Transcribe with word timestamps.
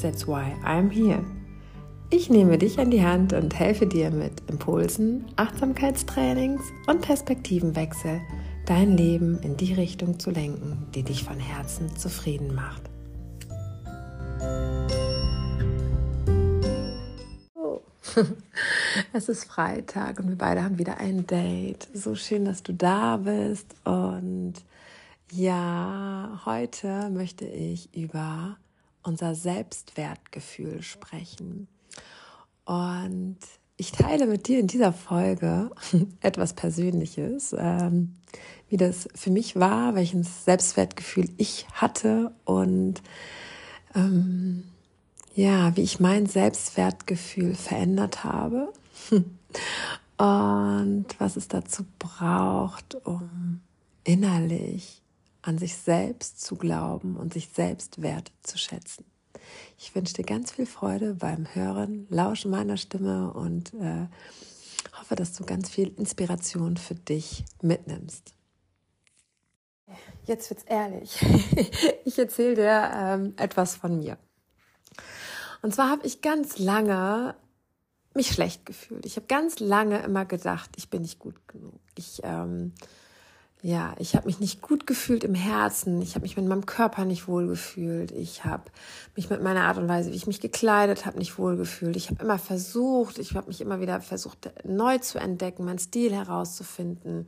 That's 0.00 0.26
why 0.26 0.54
I'm 0.64 0.90
here. 0.90 1.24
Ich 2.10 2.30
nehme 2.30 2.58
dich 2.58 2.78
an 2.78 2.90
die 2.90 3.02
Hand 3.02 3.32
und 3.32 3.58
helfe 3.58 3.86
dir 3.86 4.10
mit 4.10 4.48
Impulsen, 4.48 5.24
Achtsamkeitstrainings 5.36 6.62
und 6.86 7.00
Perspektivenwechsel, 7.00 8.20
dein 8.66 8.96
Leben 8.96 9.38
in 9.42 9.56
die 9.56 9.72
Richtung 9.72 10.18
zu 10.18 10.30
lenken, 10.30 10.86
die 10.94 11.02
dich 11.02 11.24
von 11.24 11.40
Herzen 11.40 11.96
zufrieden 11.96 12.54
macht. 12.54 12.82
Es 19.12 19.28
ist 19.28 19.44
Freitag 19.44 20.20
und 20.20 20.28
wir 20.28 20.38
beide 20.38 20.62
haben 20.62 20.78
wieder 20.78 20.98
ein 20.98 21.26
Date. 21.26 21.88
So 21.92 22.14
schön, 22.14 22.44
dass 22.44 22.62
du 22.62 22.72
da 22.72 23.16
bist. 23.16 23.74
Und 23.84 24.54
ja, 25.32 26.40
heute 26.44 27.10
möchte 27.10 27.44
ich 27.44 27.94
über 27.94 28.56
unser 29.04 29.34
Selbstwertgefühl 29.34 30.82
sprechen. 30.82 31.68
Und 32.64 33.38
ich 33.76 33.92
teile 33.92 34.26
mit 34.26 34.48
dir 34.48 34.58
in 34.58 34.66
dieser 34.66 34.92
Folge 34.92 35.70
etwas 36.20 36.54
Persönliches, 36.54 37.54
ähm, 37.56 38.16
wie 38.68 38.76
das 38.76 39.08
für 39.14 39.30
mich 39.30 39.56
war, 39.56 39.94
welches 39.94 40.44
Selbstwertgefühl 40.44 41.28
ich 41.36 41.66
hatte 41.72 42.34
und 42.44 43.02
ähm, 43.94 44.64
ja, 45.34 45.76
wie 45.76 45.82
ich 45.82 46.00
mein 46.00 46.26
Selbstwertgefühl 46.26 47.54
verändert 47.54 48.24
habe 48.24 48.72
und 49.10 51.06
was 51.18 51.36
es 51.36 51.48
dazu 51.48 51.84
braucht, 51.98 52.96
um 53.04 53.60
innerlich 54.04 55.03
an 55.44 55.58
sich 55.58 55.76
selbst 55.76 56.40
zu 56.40 56.56
glauben 56.56 57.16
und 57.16 57.32
sich 57.34 57.50
selbst 57.52 58.00
wert 58.00 58.32
zu 58.42 58.58
schätzen. 58.58 59.04
Ich 59.78 59.94
wünsche 59.94 60.14
dir 60.14 60.24
ganz 60.24 60.52
viel 60.52 60.66
Freude 60.66 61.14
beim 61.14 61.46
Hören, 61.54 62.06
Lauschen 62.08 62.50
meiner 62.50 62.78
Stimme 62.78 63.32
und 63.32 63.74
äh, 63.74 64.06
hoffe, 64.98 65.16
dass 65.16 65.34
du 65.34 65.44
ganz 65.44 65.68
viel 65.68 65.88
Inspiration 65.96 66.76
für 66.76 66.94
dich 66.94 67.44
mitnimmst. 67.60 68.34
Jetzt 70.24 70.48
wird's 70.50 70.64
ehrlich. 70.64 71.20
Ich 72.06 72.18
erzähle 72.18 72.54
dir 72.54 72.90
ähm, 72.94 73.32
etwas 73.38 73.76
von 73.76 73.98
mir. 73.98 74.18
Und 75.62 75.74
zwar 75.74 75.88
habe 75.90 76.06
ich 76.06 76.20
ganz 76.20 76.58
lange 76.58 77.34
mich 78.14 78.28
schlecht 78.28 78.66
gefühlt. 78.66 79.06
Ich 79.06 79.16
habe 79.16 79.26
ganz 79.26 79.58
lange 79.58 80.00
immer 80.02 80.26
gedacht, 80.26 80.70
ich 80.76 80.90
bin 80.90 81.02
nicht 81.02 81.18
gut 81.18 81.48
genug. 81.48 81.80
Ich 81.96 82.20
ähm, 82.22 82.72
ja, 83.64 83.94
ich 83.98 84.14
habe 84.14 84.26
mich 84.26 84.40
nicht 84.40 84.60
gut 84.60 84.86
gefühlt 84.86 85.24
im 85.24 85.34
Herzen. 85.34 86.02
Ich 86.02 86.16
habe 86.16 86.24
mich 86.24 86.36
mit 86.36 86.44
meinem 86.44 86.66
Körper 86.66 87.06
nicht 87.06 87.26
wohl 87.26 87.46
gefühlt. 87.46 88.10
Ich 88.10 88.44
habe 88.44 88.64
mich 89.16 89.30
mit 89.30 89.42
meiner 89.42 89.62
Art 89.62 89.78
und 89.78 89.88
Weise, 89.88 90.12
wie 90.12 90.16
ich 90.16 90.26
mich 90.26 90.42
gekleidet 90.42 91.06
habe, 91.06 91.16
nicht 91.16 91.38
wohl 91.38 91.56
gefühlt. 91.56 91.96
Ich 91.96 92.10
habe 92.10 92.22
immer 92.22 92.38
versucht, 92.38 93.18
ich 93.18 93.34
habe 93.34 93.46
mich 93.46 93.62
immer 93.62 93.80
wieder 93.80 94.02
versucht, 94.02 94.50
neu 94.66 94.98
zu 94.98 95.16
entdecken, 95.16 95.64
meinen 95.64 95.78
Stil 95.78 96.12
herauszufinden, 96.12 97.26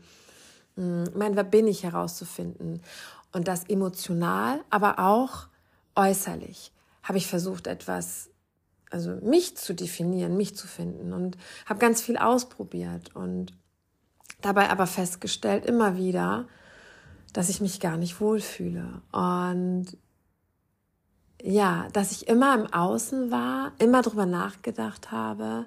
hm, 0.75 1.05
mein 1.15 1.37
Wer 1.37 1.45
bin 1.45 1.67
ich 1.67 1.85
herauszufinden. 1.85 2.83
Und 3.33 3.49
das 3.49 3.65
emotional, 3.65 4.63
aber 4.69 4.99
auch 4.99 5.47
äußerlich 5.95 6.71
habe 7.03 7.17
ich 7.17 7.29
versucht, 7.29 7.67
etwas, 7.67 8.29
also 8.91 9.13
mich 9.23 9.57
zu 9.57 9.75
definieren, 9.75 10.37
mich 10.37 10.55
zu 10.55 10.67
finden 10.67 11.15
und 11.15 11.39
habe 11.65 11.81
ganz 11.81 12.03
viel 12.03 12.19
ausprobiert 12.19 13.17
und 13.17 13.55
Dabei 14.41 14.71
aber 14.71 14.87
festgestellt 14.87 15.65
immer 15.65 15.97
wieder, 15.97 16.47
dass 17.33 17.49
ich 17.49 17.61
mich 17.61 17.81
gar 17.81 17.97
nicht 17.97 18.21
wohlfühle. 18.21 19.03
Und 19.13 19.97
ja, 21.43 21.89
dass 21.93 22.13
ich 22.13 22.29
immer 22.29 22.55
im 22.55 22.73
Außen 22.73 23.31
war, 23.31 23.73
immer 23.79 24.03
drüber 24.03 24.27
nachgedacht 24.27 25.11
habe, 25.11 25.67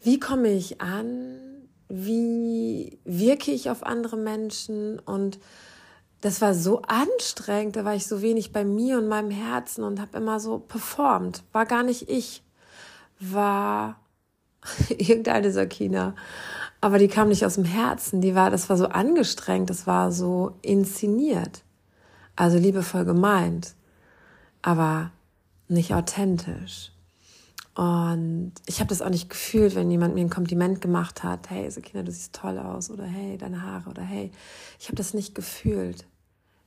wie 0.00 0.20
komme 0.20 0.52
ich 0.52 0.80
an, 0.80 1.68
wie 1.88 2.98
wirke 3.04 3.50
ich 3.50 3.70
auf 3.70 3.84
andere 3.84 4.16
Menschen 4.16 4.98
und 4.98 5.38
das 6.20 6.40
war 6.40 6.54
so 6.54 6.82
anstrengend, 6.82 7.76
da 7.76 7.84
war 7.84 7.94
ich 7.94 8.06
so 8.06 8.22
wenig 8.22 8.52
bei 8.52 8.64
mir 8.64 8.98
und 8.98 9.06
meinem 9.06 9.30
Herzen 9.30 9.84
und 9.84 10.00
habe 10.00 10.16
immer 10.16 10.40
so 10.40 10.58
performt, 10.58 11.44
war 11.52 11.66
gar 11.66 11.82
nicht 11.82 12.08
ich, 12.08 12.42
war 13.20 14.00
irgendeine 14.88 15.52
Sakina. 15.52 16.14
Aber 16.86 16.98
die 16.98 17.08
kam 17.08 17.30
nicht 17.30 17.44
aus 17.44 17.56
dem 17.56 17.64
Herzen, 17.64 18.20
die 18.20 18.36
war, 18.36 18.48
das 18.48 18.68
war 18.68 18.76
so 18.76 18.86
angestrengt, 18.86 19.70
das 19.70 19.88
war 19.88 20.12
so 20.12 20.56
inszeniert. 20.62 21.64
Also 22.36 22.58
liebevoll 22.58 23.04
gemeint, 23.04 23.74
aber 24.62 25.10
nicht 25.66 25.94
authentisch. 25.94 26.92
Und 27.74 28.52
ich 28.66 28.78
habe 28.78 28.86
das 28.86 29.02
auch 29.02 29.08
nicht 29.08 29.28
gefühlt, 29.28 29.74
wenn 29.74 29.90
jemand 29.90 30.14
mir 30.14 30.20
ein 30.20 30.30
Kompliment 30.30 30.80
gemacht 30.80 31.24
hat, 31.24 31.50
hey 31.50 31.68
Sakina, 31.68 32.04
du 32.04 32.12
siehst 32.12 32.36
toll 32.36 32.56
aus 32.56 32.88
oder 32.88 33.02
hey, 33.02 33.36
deine 33.36 33.62
Haare 33.62 33.90
oder 33.90 34.02
hey, 34.02 34.30
ich 34.78 34.86
habe 34.86 34.94
das 34.94 35.12
nicht 35.12 35.34
gefühlt. 35.34 36.06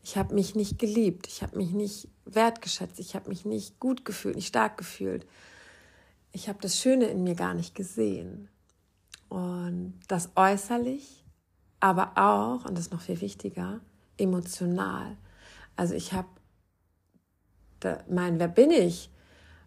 Ich 0.04 0.18
habe 0.18 0.36
mich 0.36 0.54
nicht 0.54 0.80
geliebt, 0.80 1.28
ich 1.28 1.44
habe 1.44 1.56
mich 1.56 1.72
nicht 1.72 2.10
wertgeschätzt, 2.26 3.00
ich 3.00 3.16
habe 3.16 3.30
mich 3.30 3.46
nicht 3.46 3.80
gut 3.80 4.04
gefühlt, 4.04 4.36
nicht 4.36 4.48
stark 4.48 4.78
gefühlt. 4.78 5.26
Ich 6.34 6.50
habe 6.50 6.60
das 6.62 6.78
Schöne 6.78 7.06
in 7.06 7.24
mir 7.24 7.36
gar 7.36 7.54
nicht 7.54 7.74
gesehen. 7.74 8.50
Und 9.30 10.00
das 10.08 10.32
äußerlich, 10.36 11.24
aber 11.80 12.12
auch, 12.16 12.66
und 12.66 12.78
das 12.78 12.88
ist 12.88 12.92
noch 12.92 13.02
viel 13.02 13.22
wichtiger, 13.22 13.80
emotional. 14.18 15.18
Also 15.76 15.94
ich 15.94 16.14
habe 16.14 16.28
mein, 18.10 18.40
wer 18.40 18.48
bin 18.48 18.72
ich? 18.72 19.10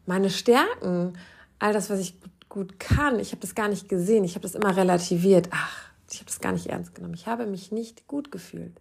Meine 0.05 0.31
Stärken, 0.31 1.15
all 1.59 1.73
das, 1.73 1.89
was 1.89 2.01
ich 2.01 2.21
gut, 2.49 2.79
kann, 2.79 3.19
ich 3.19 3.31
habe 3.31 3.41
das 3.41 3.55
gar 3.55 3.69
nicht 3.69 3.89
gesehen. 3.89 4.25
Ich 4.25 4.35
habe 4.35 4.43
das 4.43 4.55
immer 4.55 4.77
relativiert. 4.77 5.49
Ach, 5.53 5.91
ich 6.11 6.19
habe 6.19 6.27
das 6.27 6.41
gar 6.41 6.53
nicht 6.53 6.67
ernst 6.67 6.95
genommen. 6.95 7.15
Ich 7.15 7.27
habe 7.27 7.47
mich 7.47 7.73
nicht 7.73 8.07
gut 8.07 8.31
gefühlt. 8.31 8.79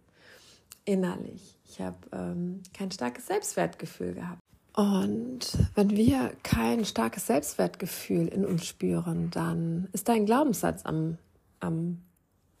Innerlich. 0.84 1.58
Ich 1.64 1.80
habe 1.80 1.96
ähm, 2.12 2.62
kein 2.74 2.90
starkes 2.90 3.28
Selbstwertgefühl 3.28 4.12
gehabt. 4.12 4.41
Und 4.74 5.40
wenn 5.74 5.90
wir 5.90 6.32
kein 6.42 6.84
starkes 6.84 7.26
Selbstwertgefühl 7.26 8.28
in 8.28 8.46
uns 8.46 8.66
spüren, 8.66 9.30
dann 9.30 9.88
ist 9.92 10.08
dein 10.08 10.24
Glaubenssatz 10.24 10.86
am, 10.86 11.18
am, 11.60 12.02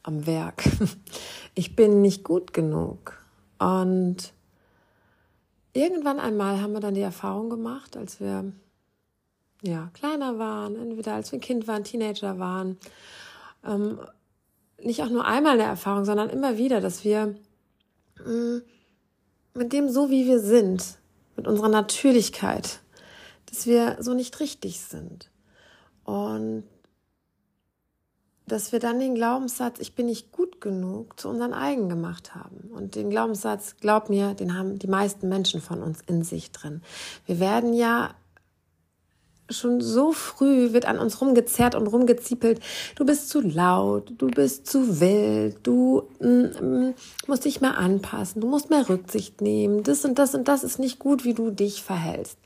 am 0.02 0.26
Werk. 0.26 0.64
Ich 1.54 1.76
bin 1.76 2.00
nicht 2.00 2.24
gut 2.24 2.54
genug. 2.54 3.22
Und 3.58 4.32
irgendwann 5.74 6.18
einmal 6.18 6.62
haben 6.62 6.72
wir 6.72 6.80
dann 6.80 6.94
die 6.94 7.02
Erfahrung 7.02 7.50
gemacht, 7.50 7.94
als 7.94 8.20
wir 8.20 8.52
ja, 9.62 9.90
kleiner 9.92 10.38
waren, 10.38 10.76
entweder 10.76 11.12
als 11.12 11.30
wir 11.30 11.38
ein 11.38 11.42
Kind 11.42 11.68
waren, 11.68 11.84
Teenager 11.84 12.38
waren, 12.38 12.78
ähm, 13.66 14.00
nicht 14.78 15.02
auch 15.02 15.10
nur 15.10 15.26
einmal 15.26 15.60
eine 15.60 15.64
Erfahrung, 15.64 16.06
sondern 16.06 16.30
immer 16.30 16.56
wieder, 16.56 16.80
dass 16.80 17.04
wir 17.04 17.34
mh, 18.24 18.32
mm, 18.32 18.62
mit 19.54 19.72
dem 19.74 19.90
so, 19.90 20.10
wie 20.10 20.26
wir 20.26 20.40
sind, 20.40 20.98
mit 21.36 21.46
unserer 21.46 21.68
Natürlichkeit, 21.68 22.80
dass 23.46 23.66
wir 23.66 23.96
so 24.00 24.14
nicht 24.14 24.40
richtig 24.40 24.80
sind. 24.80 25.30
Und 26.04 26.64
dass 28.46 28.72
wir 28.72 28.80
dann 28.80 28.98
den 28.98 29.14
Glaubenssatz, 29.14 29.78
ich 29.78 29.94
bin 29.94 30.06
nicht 30.06 30.32
gut 30.32 30.60
genug, 30.60 31.18
zu 31.18 31.28
unseren 31.28 31.54
eigen 31.54 31.88
gemacht 31.88 32.34
haben. 32.34 32.70
Und 32.72 32.96
den 32.96 33.08
Glaubenssatz, 33.08 33.76
glaub 33.80 34.10
mir, 34.10 34.34
den 34.34 34.56
haben 34.56 34.78
die 34.78 34.88
meisten 34.88 35.28
Menschen 35.28 35.60
von 35.60 35.82
uns 35.82 36.00
in 36.06 36.22
sich 36.22 36.50
drin. 36.50 36.82
Wir 37.24 37.40
werden 37.40 37.72
ja 37.72 38.14
schon 39.50 39.80
so 39.80 40.12
früh 40.12 40.72
wird 40.72 40.86
an 40.86 40.98
uns 40.98 41.20
rumgezerrt 41.20 41.74
und 41.74 41.86
rumgeziepelt. 41.86 42.60
Du 42.94 43.04
bist 43.04 43.28
zu 43.28 43.40
laut, 43.40 44.12
du 44.18 44.28
bist 44.28 44.66
zu 44.66 45.00
wild, 45.00 45.58
du 45.62 46.08
mm, 46.20 46.26
mm, 46.26 46.94
musst 47.26 47.44
dich 47.44 47.60
mehr 47.60 47.76
anpassen, 47.76 48.40
du 48.40 48.48
musst 48.48 48.70
mehr 48.70 48.88
Rücksicht 48.88 49.40
nehmen. 49.40 49.82
Das 49.82 50.04
und 50.04 50.18
das 50.18 50.34
und 50.34 50.48
das 50.48 50.64
ist 50.64 50.78
nicht 50.78 50.98
gut, 50.98 51.24
wie 51.24 51.34
du 51.34 51.50
dich 51.50 51.82
verhältst. 51.82 52.38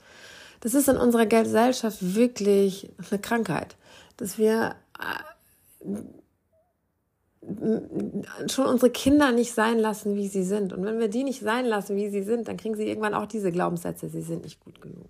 Das 0.60 0.74
ist 0.74 0.88
in 0.88 0.96
unserer 0.96 1.26
Gesellschaft 1.26 1.98
wirklich 2.00 2.90
eine 3.10 3.20
Krankheit, 3.20 3.76
dass 4.16 4.38
wir 4.38 4.74
äh, 4.98 5.22
schon 8.48 8.66
unsere 8.66 8.90
Kinder 8.90 9.30
nicht 9.32 9.52
sein 9.52 9.78
lassen, 9.78 10.16
wie 10.16 10.28
sie 10.28 10.42
sind. 10.42 10.72
Und 10.72 10.84
wenn 10.84 10.98
wir 10.98 11.08
die 11.08 11.22
nicht 11.22 11.40
sein 11.40 11.64
lassen, 11.64 11.96
wie 11.96 12.08
sie 12.08 12.22
sind, 12.22 12.48
dann 12.48 12.56
kriegen 12.56 12.74
sie 12.74 12.88
irgendwann 12.88 13.14
auch 13.14 13.26
diese 13.26 13.52
Glaubenssätze, 13.52 14.08
sie 14.08 14.22
sind 14.22 14.42
nicht 14.42 14.58
gut 14.60 14.80
genug. 14.80 15.08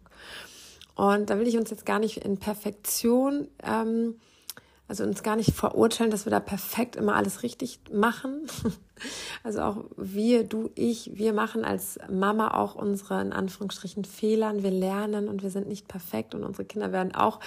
Und 0.96 1.30
da 1.30 1.38
will 1.38 1.46
ich 1.46 1.56
uns 1.56 1.70
jetzt 1.70 1.86
gar 1.86 1.98
nicht 1.98 2.16
in 2.24 2.38
Perfektion, 2.38 3.48
ähm, 3.62 4.14
also 4.88 5.04
uns 5.04 5.22
gar 5.22 5.36
nicht 5.36 5.52
verurteilen, 5.52 6.10
dass 6.10 6.24
wir 6.24 6.30
da 6.30 6.40
perfekt 6.40 6.96
immer 6.96 7.14
alles 7.14 7.42
richtig 7.44 7.78
machen. 7.92 8.46
Also 9.44 9.60
auch 9.60 9.84
wir, 9.98 10.44
du, 10.44 10.70
ich, 10.74 11.18
wir 11.18 11.34
machen 11.34 11.66
als 11.66 11.98
Mama 12.10 12.54
auch 12.54 12.76
unsere 12.76 13.20
in 13.20 13.34
Anführungsstrichen 13.34 14.06
Fehlern. 14.06 14.62
Wir 14.62 14.70
lernen 14.70 15.28
und 15.28 15.42
wir 15.42 15.50
sind 15.50 15.68
nicht 15.68 15.86
perfekt 15.86 16.34
und 16.34 16.42
unsere 16.44 16.64
Kinder 16.64 16.92
werden 16.92 17.14
auch 17.14 17.40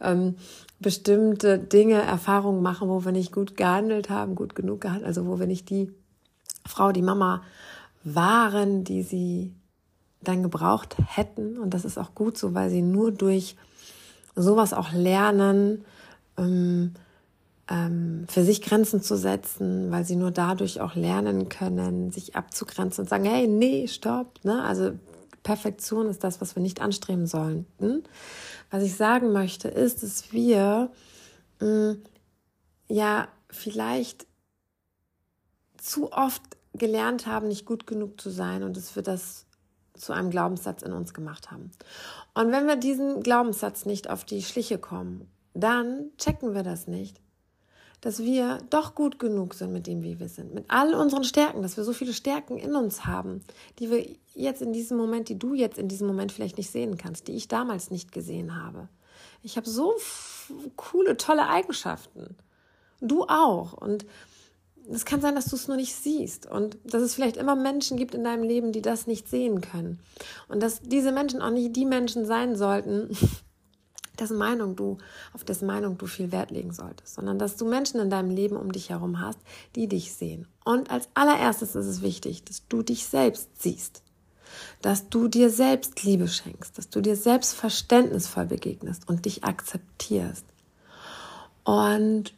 ähm, 0.00 0.36
bestimmte 0.78 1.58
Dinge, 1.58 2.00
Erfahrungen 2.00 2.62
machen, 2.62 2.88
wo 2.88 3.04
wir 3.04 3.10
nicht 3.10 3.32
gut 3.32 3.56
gehandelt 3.56 4.08
haben, 4.08 4.36
gut 4.36 4.54
genug 4.54 4.82
gehandelt, 4.82 5.08
also 5.08 5.26
wo 5.26 5.40
wir 5.40 5.48
nicht 5.48 5.68
die 5.68 5.92
Frau, 6.64 6.92
die 6.92 7.02
Mama 7.02 7.42
waren, 8.04 8.84
die 8.84 9.02
sie 9.02 9.52
dann 10.24 10.42
gebraucht 10.42 10.96
hätten. 11.06 11.58
Und 11.58 11.70
das 11.70 11.84
ist 11.84 11.98
auch 11.98 12.14
gut 12.14 12.36
so, 12.38 12.54
weil 12.54 12.70
sie 12.70 12.82
nur 12.82 13.12
durch 13.12 13.56
sowas 14.34 14.72
auch 14.72 14.92
lernen, 14.92 15.84
ähm, 16.36 16.94
ähm, 17.68 18.26
für 18.28 18.44
sich 18.44 18.60
Grenzen 18.62 19.02
zu 19.02 19.16
setzen, 19.16 19.90
weil 19.90 20.04
sie 20.04 20.16
nur 20.16 20.30
dadurch 20.30 20.80
auch 20.80 20.94
lernen 20.94 21.48
können, 21.48 22.10
sich 22.10 22.36
abzugrenzen 22.36 23.04
und 23.04 23.08
sagen, 23.08 23.24
hey, 23.24 23.46
nee, 23.46 23.86
stopp. 23.86 24.40
Ne? 24.44 24.62
Also 24.62 24.92
Perfektion 25.42 26.08
ist 26.08 26.24
das, 26.24 26.40
was 26.40 26.56
wir 26.56 26.62
nicht 26.62 26.80
anstreben 26.80 27.26
sollten. 27.26 28.02
Was 28.70 28.82
ich 28.82 28.96
sagen 28.96 29.32
möchte, 29.32 29.68
ist, 29.68 30.02
dass 30.02 30.32
wir 30.32 30.90
mh, 31.60 31.92
mm, 31.92 32.02
ja 32.88 33.28
vielleicht 33.50 34.26
zu 35.78 36.12
oft 36.12 36.42
gelernt 36.72 37.26
haben, 37.26 37.48
nicht 37.48 37.66
gut 37.66 37.86
genug 37.86 38.20
zu 38.20 38.30
sein 38.30 38.62
und 38.62 38.76
dass 38.76 38.96
wir 38.96 39.02
das 39.02 39.43
zu 39.94 40.12
einem 40.12 40.30
Glaubenssatz 40.30 40.82
in 40.82 40.92
uns 40.92 41.14
gemacht 41.14 41.50
haben. 41.50 41.70
Und 42.34 42.52
wenn 42.52 42.66
wir 42.66 42.76
diesen 42.76 43.22
Glaubenssatz 43.22 43.86
nicht 43.86 44.10
auf 44.10 44.24
die 44.24 44.42
Schliche 44.42 44.78
kommen, 44.78 45.28
dann 45.54 46.10
checken 46.18 46.54
wir 46.54 46.62
das 46.62 46.86
nicht, 46.86 47.20
dass 48.00 48.18
wir 48.18 48.58
doch 48.70 48.94
gut 48.94 49.18
genug 49.18 49.54
sind 49.54 49.72
mit 49.72 49.86
dem, 49.86 50.02
wie 50.02 50.18
wir 50.20 50.28
sind, 50.28 50.52
mit 50.52 50.66
all 50.68 50.94
unseren 50.94 51.24
Stärken, 51.24 51.62
dass 51.62 51.76
wir 51.76 51.84
so 51.84 51.92
viele 51.92 52.12
Stärken 52.12 52.58
in 52.58 52.74
uns 52.74 53.06
haben, 53.06 53.42
die 53.78 53.90
wir 53.90 54.06
jetzt 54.34 54.62
in 54.62 54.72
diesem 54.72 54.98
Moment, 54.98 55.28
die 55.28 55.38
du 55.38 55.54
jetzt 55.54 55.78
in 55.78 55.88
diesem 55.88 56.06
Moment 56.06 56.32
vielleicht 56.32 56.58
nicht 56.58 56.70
sehen 56.70 56.98
kannst, 56.98 57.28
die 57.28 57.36
ich 57.36 57.48
damals 57.48 57.90
nicht 57.90 58.12
gesehen 58.12 58.62
habe. 58.62 58.88
Ich 59.42 59.56
habe 59.56 59.68
so 59.68 59.94
coole, 60.76 61.16
tolle 61.16 61.48
Eigenschaften. 61.48 62.36
Du 63.00 63.24
auch. 63.24 63.72
Und 63.74 64.04
es 64.90 65.04
kann 65.04 65.20
sein, 65.20 65.34
dass 65.34 65.46
du 65.46 65.56
es 65.56 65.68
nur 65.68 65.76
nicht 65.76 65.94
siehst 65.94 66.46
und 66.46 66.76
dass 66.84 67.02
es 67.02 67.14
vielleicht 67.14 67.36
immer 67.36 67.56
Menschen 67.56 67.96
gibt 67.96 68.14
in 68.14 68.24
deinem 68.24 68.42
Leben, 68.42 68.72
die 68.72 68.82
das 68.82 69.06
nicht 69.06 69.28
sehen 69.28 69.60
können. 69.60 69.98
Und 70.48 70.62
dass 70.62 70.80
diese 70.80 71.12
Menschen 71.12 71.40
auch 71.40 71.50
nicht 71.50 71.74
die 71.74 71.86
Menschen 71.86 72.26
sein 72.26 72.56
sollten, 72.56 73.16
dessen 74.18 74.36
Meinung 74.36 74.76
du, 74.76 74.98
auf 75.32 75.44
dessen 75.44 75.66
Meinung 75.66 75.98
du 75.98 76.06
viel 76.06 76.32
Wert 76.32 76.50
legen 76.50 76.72
solltest, 76.72 77.14
sondern 77.14 77.38
dass 77.38 77.56
du 77.56 77.66
Menschen 77.66 78.00
in 78.00 78.10
deinem 78.10 78.30
Leben 78.30 78.56
um 78.56 78.72
dich 78.72 78.90
herum 78.90 79.20
hast, 79.20 79.38
die 79.74 79.88
dich 79.88 80.12
sehen. 80.14 80.46
Und 80.64 80.90
als 80.90 81.08
allererstes 81.14 81.74
ist 81.74 81.86
es 81.86 82.02
wichtig, 82.02 82.44
dass 82.44 82.66
du 82.68 82.82
dich 82.82 83.06
selbst 83.06 83.48
siehst, 83.60 84.02
dass 84.82 85.08
du 85.08 85.28
dir 85.28 85.50
selbst 85.50 86.02
Liebe 86.04 86.28
schenkst, 86.28 86.78
dass 86.78 86.90
du 86.90 87.00
dir 87.00 87.16
selbst 87.16 87.54
verständnisvoll 87.54 88.46
begegnest 88.46 89.08
und 89.08 89.24
dich 89.24 89.44
akzeptierst. 89.44 90.44
Und 91.64 92.34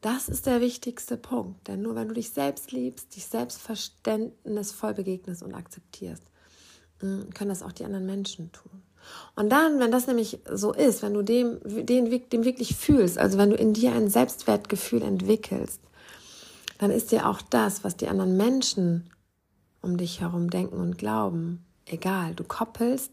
das 0.00 0.28
ist 0.28 0.46
der 0.46 0.60
wichtigste 0.60 1.16
Punkt, 1.16 1.66
denn 1.66 1.82
nur 1.82 1.94
wenn 1.94 2.08
du 2.08 2.14
dich 2.14 2.30
selbst 2.30 2.70
liebst, 2.70 3.16
dich 3.16 3.26
selbst 3.26 3.60
verständnisvoll 3.60 4.94
begegnest 4.94 5.42
und 5.42 5.54
akzeptierst, 5.54 6.22
mm, 7.02 7.30
können 7.34 7.50
das 7.50 7.62
auch 7.62 7.72
die 7.72 7.84
anderen 7.84 8.06
Menschen 8.06 8.52
tun. 8.52 8.82
Und 9.34 9.50
dann, 9.50 9.80
wenn 9.80 9.90
das 9.90 10.06
nämlich 10.06 10.40
so 10.52 10.72
ist, 10.72 11.02
wenn 11.02 11.14
du 11.14 11.22
dem, 11.22 11.58
den, 11.64 12.28
dem 12.30 12.44
wirklich 12.44 12.76
fühlst, 12.76 13.18
also 13.18 13.38
wenn 13.38 13.50
du 13.50 13.56
in 13.56 13.72
dir 13.72 13.92
ein 13.92 14.10
Selbstwertgefühl 14.10 15.02
entwickelst, 15.02 15.80
dann 16.78 16.90
ist 16.90 17.10
dir 17.10 17.28
auch 17.28 17.42
das, 17.42 17.84
was 17.84 17.96
die 17.96 18.08
anderen 18.08 18.36
Menschen 18.36 19.10
um 19.80 19.96
dich 19.96 20.20
herum 20.20 20.50
denken 20.50 20.76
und 20.76 20.98
glauben, 20.98 21.64
egal. 21.86 22.34
Du 22.34 22.44
koppelst, 22.44 23.10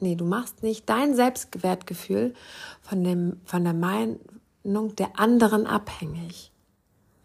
nee, 0.00 0.16
du 0.16 0.24
machst 0.24 0.62
nicht 0.62 0.88
dein 0.88 1.14
Selbstwertgefühl 1.14 2.34
von 2.80 3.04
dem, 3.04 3.40
von 3.44 3.64
der 3.64 3.74
mein, 3.74 4.18
der 4.64 5.18
anderen 5.18 5.66
abhängig. 5.66 6.52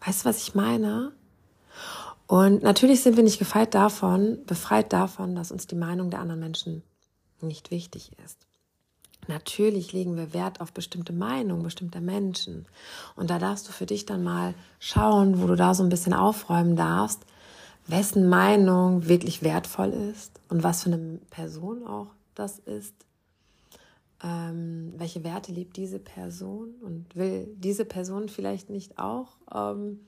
Weißt 0.04 0.24
du, 0.24 0.28
was 0.28 0.38
ich 0.38 0.54
meine? 0.54 1.12
Und 2.26 2.62
natürlich 2.62 3.02
sind 3.02 3.16
wir 3.16 3.22
nicht 3.22 3.38
gefeit 3.38 3.74
davon, 3.74 4.38
befreit 4.46 4.92
davon, 4.92 5.36
dass 5.36 5.52
uns 5.52 5.66
die 5.66 5.76
Meinung 5.76 6.10
der 6.10 6.20
anderen 6.20 6.40
Menschen 6.40 6.82
nicht 7.40 7.70
wichtig 7.70 8.12
ist. 8.24 8.46
Natürlich 9.28 9.92
legen 9.92 10.16
wir 10.16 10.32
Wert 10.32 10.60
auf 10.60 10.72
bestimmte 10.72 11.12
Meinungen 11.12 11.62
bestimmter 11.62 12.00
Menschen. 12.00 12.66
Und 13.16 13.30
da 13.30 13.38
darfst 13.38 13.68
du 13.68 13.72
für 13.72 13.86
dich 13.86 14.06
dann 14.06 14.22
mal 14.22 14.54
schauen, 14.78 15.40
wo 15.42 15.46
du 15.46 15.56
da 15.56 15.74
so 15.74 15.82
ein 15.82 15.88
bisschen 15.88 16.14
aufräumen 16.14 16.76
darfst, 16.76 17.24
wessen 17.86 18.28
Meinung 18.28 19.08
wirklich 19.08 19.42
wertvoll 19.42 19.90
ist 19.90 20.40
und 20.48 20.62
was 20.62 20.82
für 20.82 20.92
eine 20.92 21.18
Person 21.30 21.86
auch 21.86 22.08
das 22.34 22.58
ist 22.58 23.05
ähm, 24.22 24.94
welche 24.96 25.24
Werte 25.24 25.52
liebt 25.52 25.76
diese 25.76 25.98
Person 25.98 26.74
und 26.80 27.14
will 27.14 27.48
diese 27.56 27.84
Person 27.84 28.28
vielleicht 28.28 28.70
nicht 28.70 28.98
auch, 28.98 29.36
ähm, 29.54 30.00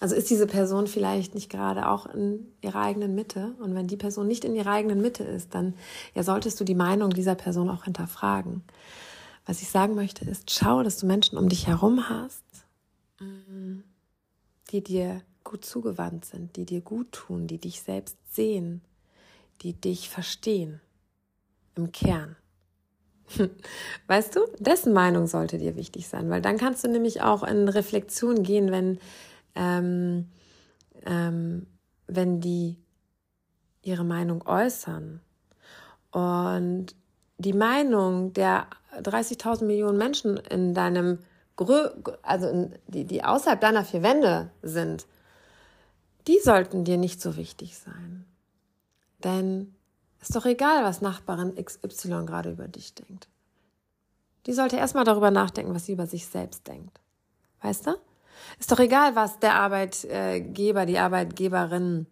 also 0.00 0.14
ist 0.14 0.30
diese 0.30 0.46
Person 0.46 0.86
vielleicht 0.86 1.34
nicht 1.34 1.50
gerade 1.50 1.88
auch 1.88 2.06
in 2.06 2.46
ihrer 2.62 2.80
eigenen 2.80 3.14
Mitte 3.14 3.54
und 3.60 3.74
wenn 3.74 3.88
die 3.88 3.96
Person 3.96 4.28
nicht 4.28 4.44
in 4.44 4.54
ihrer 4.54 4.70
eigenen 4.70 5.00
Mitte 5.00 5.24
ist, 5.24 5.54
dann 5.54 5.74
ja 6.14 6.22
solltest 6.22 6.60
du 6.60 6.64
die 6.64 6.76
Meinung 6.76 7.10
dieser 7.10 7.34
Person 7.34 7.68
auch 7.68 7.84
hinterfragen. 7.84 8.62
Was 9.44 9.62
ich 9.62 9.70
sagen 9.70 9.94
möchte 9.94 10.24
ist, 10.24 10.50
schau, 10.50 10.82
dass 10.82 10.98
du 10.98 11.06
Menschen 11.06 11.38
um 11.38 11.48
dich 11.48 11.66
herum 11.66 12.08
hast, 12.08 12.44
die 14.70 14.82
dir 14.82 15.22
gut 15.42 15.64
zugewandt 15.64 16.26
sind, 16.26 16.56
die 16.56 16.66
dir 16.66 16.82
gut 16.82 17.12
tun, 17.12 17.46
die 17.46 17.58
dich 17.58 17.82
selbst 17.82 18.18
sehen, 18.30 18.82
die 19.62 19.72
dich 19.72 20.08
verstehen 20.08 20.80
im 21.74 21.90
Kern. 21.92 22.36
Weißt 24.06 24.36
du, 24.36 24.40
dessen 24.58 24.92
Meinung 24.92 25.26
sollte 25.26 25.58
dir 25.58 25.76
wichtig 25.76 26.08
sein, 26.08 26.30
weil 26.30 26.42
dann 26.42 26.56
kannst 26.56 26.84
du 26.84 26.88
nämlich 26.88 27.22
auch 27.22 27.42
in 27.42 27.68
Reflexion 27.68 28.42
gehen, 28.42 28.70
wenn, 28.70 28.98
ähm, 29.54 30.28
ähm, 31.04 31.66
wenn 32.06 32.40
die 32.40 32.76
ihre 33.82 34.04
Meinung 34.04 34.46
äußern. 34.46 35.20
Und 36.10 36.94
die 37.38 37.52
Meinung 37.52 38.32
der 38.32 38.66
30.000 39.02 39.64
Millionen 39.64 39.98
Menschen 39.98 40.36
in 40.36 40.74
deinem, 40.74 41.18
Grö 41.56 41.90
also 42.22 42.48
in, 42.48 42.74
die, 42.86 43.04
die 43.04 43.24
außerhalb 43.24 43.60
deiner 43.60 43.84
vier 43.84 44.02
Wände 44.02 44.50
sind, 44.62 45.06
die 46.26 46.38
sollten 46.42 46.84
dir 46.84 46.98
nicht 46.98 47.20
so 47.20 47.36
wichtig 47.36 47.78
sein. 47.78 48.24
Denn 49.24 49.74
ist 50.20 50.34
doch 50.34 50.46
egal, 50.46 50.84
was 50.84 51.00
Nachbarin 51.00 51.54
XY 51.54 52.24
gerade 52.26 52.50
über 52.50 52.68
dich 52.68 52.94
denkt. 52.94 53.28
Die 54.46 54.52
sollte 54.52 54.76
erstmal 54.76 55.04
darüber 55.04 55.30
nachdenken, 55.30 55.74
was 55.74 55.86
sie 55.86 55.92
über 55.92 56.06
sich 56.06 56.26
selbst 56.26 56.66
denkt. 56.66 57.00
Weißt 57.60 57.86
du? 57.86 57.96
Ist 58.58 58.72
doch 58.72 58.78
egal, 58.78 59.14
was 59.14 59.38
der 59.38 59.54
Arbeitgeber, 59.54 60.86
die 60.86 60.98
Arbeitgeberin 60.98 62.06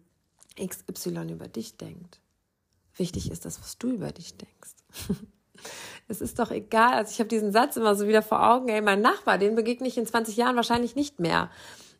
XY 0.59 1.31
über 1.31 1.47
dich 1.47 1.77
denkt. 1.77 2.19
Wichtig 2.95 3.31
ist 3.31 3.45
das, 3.45 3.59
was 3.59 3.77
du 3.77 3.91
über 3.91 4.11
dich 4.11 4.37
denkst. 4.37 4.75
es 6.07 6.21
ist 6.21 6.39
doch 6.39 6.51
egal. 6.51 6.93
Also 6.93 7.11
ich 7.11 7.19
habe 7.19 7.29
diesen 7.29 7.51
Satz 7.51 7.75
immer 7.75 7.95
so 7.95 8.07
wieder 8.07 8.21
vor 8.21 8.47
Augen. 8.47 8.69
Ey, 8.69 8.81
mein 8.81 9.01
Nachbar, 9.01 9.37
den 9.37 9.55
begegne 9.55 9.87
ich 9.87 9.97
in 9.97 10.07
20 10.07 10.35
Jahren 10.35 10.55
wahrscheinlich 10.55 10.95
nicht 10.95 11.19
mehr. 11.19 11.49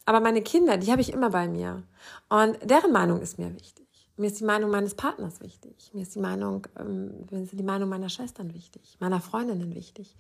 Aber 0.06 0.20
meine 0.20 0.42
Kinder, 0.42 0.78
die 0.78 0.92
habe 0.92 1.02
ich 1.02 1.12
immer 1.12 1.30
bei 1.30 1.48
mir. 1.48 1.84
Und 2.30 2.58
deren 2.64 2.92
Meinung 2.92 3.22
ist 3.22 3.38
mir 3.38 3.54
wichtig. 3.54 3.87
Mir 4.18 4.28
ist 4.28 4.40
die 4.40 4.46
Meinung 4.46 4.72
meines 4.72 4.96
Partners 4.96 5.42
wichtig. 5.42 5.92
Mir 5.94 6.02
ist 6.02 6.16
die 6.16 6.20
Meinung, 6.20 6.68
ähm, 6.80 7.12
mir 7.30 7.44
ist 7.44 7.54
die 7.54 7.64
Meinung 7.64 7.90
meiner 7.90 8.10
Schwestern 8.10 8.54
wichtig, 8.54 8.98
meiner 9.00 9.22
Freundinnen 9.22 9.76
wichtig. 9.76 10.16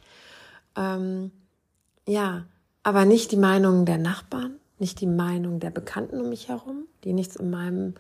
Ähm, 0.75 1.32
ja, 2.08 2.46
aber 2.84 3.06
nicht 3.06 3.32
die 3.32 3.38
Meinung 3.38 3.86
der 3.86 3.98
Nachbarn, 3.98 4.60
nicht 4.80 5.01
die 5.01 5.08
Meinung 5.08 5.60
der 5.60 5.72
Bekannten 5.72 6.22
um 6.22 6.30
mich 6.30 6.48
herum, 6.48 6.88
die 7.04 7.13
nichts 7.13 7.36
in 7.36 7.50
meinem 7.50 7.96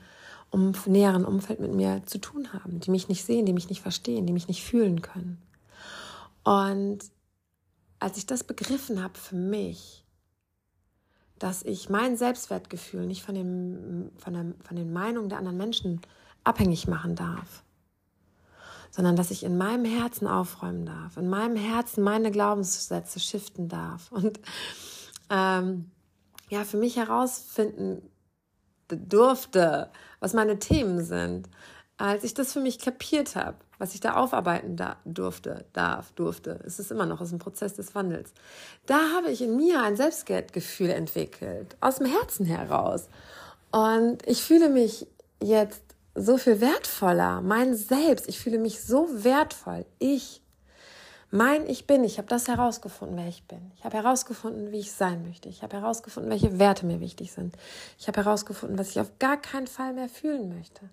um, 0.51 0.73
näheren 0.85 1.25
Umfeld 1.25 1.59
mit 1.59 1.73
mir 1.73 2.03
zu 2.05 2.19
tun 2.19 2.53
haben, 2.53 2.79
die 2.79 2.91
mich 2.91 3.09
nicht 3.09 3.25
sehen, 3.25 3.45
die 3.45 3.53
mich 3.53 3.69
nicht 3.69 3.81
verstehen, 3.81 4.25
die 4.25 4.33
mich 4.33 4.47
nicht 4.47 4.63
fühlen 4.63 5.01
können. 5.01 5.41
Und 6.43 6.99
als 7.99 8.17
ich 8.17 8.25
das 8.25 8.43
begriffen 8.43 9.03
habe 9.03 9.17
für 9.17 9.35
mich, 9.35 10.05
dass 11.39 11.63
ich 11.63 11.89
mein 11.89 12.17
Selbstwertgefühl 12.17 13.05
nicht 13.05 13.23
von, 13.23 13.35
dem, 13.35 14.11
von, 14.17 14.33
der, 14.33 14.45
von 14.63 14.75
den 14.75 14.91
Meinungen 14.91 15.29
der 15.29 15.37
anderen 15.37 15.57
Menschen 15.57 16.01
abhängig 16.43 16.87
machen 16.87 17.15
darf, 17.15 17.63
sondern 18.91 19.15
dass 19.15 19.31
ich 19.31 19.43
in 19.43 19.57
meinem 19.57 19.85
Herzen 19.85 20.27
aufräumen 20.27 20.85
darf, 20.85 21.17
in 21.17 21.29
meinem 21.29 21.55
Herzen 21.55 22.03
meine 22.03 22.31
Glaubenssätze 22.31 23.19
shiften 23.19 23.67
darf 23.67 24.11
und 24.11 24.39
ähm, 25.29 25.91
ja, 26.49 26.63
für 26.63 26.77
mich 26.77 26.95
herausfinden 26.95 28.09
durfte, 28.87 29.91
was 30.19 30.33
meine 30.33 30.59
Themen 30.59 31.03
sind, 31.03 31.49
als 31.97 32.23
ich 32.23 32.33
das 32.33 32.53
für 32.53 32.61
mich 32.61 32.79
kapiert 32.79 33.35
habe, 33.35 33.57
was 33.77 33.93
ich 33.93 33.99
da 33.99 34.15
aufarbeiten 34.15 34.75
da, 34.75 34.97
durfte, 35.05 35.65
darf, 35.73 36.11
durfte, 36.13 36.59
es 36.65 36.79
ist 36.79 36.91
immer 36.91 37.05
noch, 37.05 37.21
es 37.21 37.27
ist 37.27 37.33
ein 37.33 37.39
Prozess 37.39 37.75
des 37.75 37.93
Wandels, 37.95 38.31
da 38.85 38.99
habe 39.15 39.29
ich 39.29 39.41
in 39.41 39.55
mir 39.55 39.81
ein 39.81 39.95
Selbstwertgefühl 39.95 40.89
entwickelt, 40.89 41.75
aus 41.79 41.97
dem 41.97 42.07
Herzen 42.07 42.45
heraus. 42.45 43.07
Und 43.71 44.25
ich 44.27 44.43
fühle 44.43 44.69
mich 44.69 45.07
jetzt 45.41 45.81
so 46.15 46.37
viel 46.37 46.61
wertvoller, 46.61 47.41
mein 47.41 47.75
Selbst, 47.75 48.27
ich 48.27 48.39
fühle 48.39 48.57
mich 48.57 48.81
so 48.81 49.07
wertvoll, 49.11 49.85
ich, 49.99 50.41
mein 51.29 51.67
Ich 51.69 51.85
bin, 51.85 52.05
ich 52.05 52.19
habe 52.19 52.29
das 52.29 52.47
herausgefunden, 52.47 53.17
wer 53.17 53.27
ich 53.27 53.43
bin. 53.43 53.59
Ich 53.75 53.83
habe 53.83 53.97
herausgefunden, 53.97 54.71
wie 54.71 54.79
ich 54.79 54.93
sein 54.93 55.27
möchte. 55.27 55.49
Ich 55.49 55.61
habe 55.61 55.75
herausgefunden, 55.75 56.31
welche 56.31 56.57
Werte 56.57 56.85
mir 56.85 57.01
wichtig 57.01 57.33
sind. 57.33 57.57
Ich 57.99 58.07
habe 58.07 58.23
herausgefunden, 58.23 58.79
was 58.79 58.91
ich 58.91 59.01
auf 59.01 59.11
gar 59.19 59.35
keinen 59.35 59.67
Fall 59.67 59.91
mehr 59.91 60.07
fühlen 60.07 60.47
möchte 60.55 60.89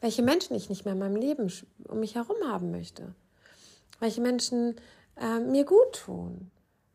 welche 0.00 0.22
Menschen 0.22 0.56
ich 0.56 0.68
nicht 0.68 0.84
mehr 0.84 0.94
in 0.94 1.00
meinem 1.00 1.16
Leben 1.16 1.52
um 1.84 2.00
mich 2.00 2.14
herum 2.14 2.36
haben 2.46 2.70
möchte, 2.70 3.14
welche 4.00 4.20
Menschen 4.20 4.76
äh, 5.20 5.40
mir 5.40 5.64
gut 5.64 5.92
tun, 6.04 6.50